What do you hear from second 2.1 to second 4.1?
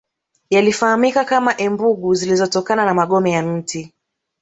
zilitokana na magome ya mti